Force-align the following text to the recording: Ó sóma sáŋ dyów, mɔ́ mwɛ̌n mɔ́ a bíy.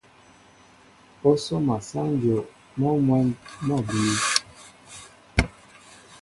Ó 1.27 1.31
sóma 1.43 1.75
sáŋ 1.89 2.07
dyów, 2.21 2.45
mɔ́ 2.79 2.93
mwɛ̌n 3.05 3.25
mɔ́ 3.65 3.77
a 3.81 3.85
bíy. 3.87 4.13